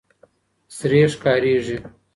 [0.77, 1.77] سرې ښكاريږي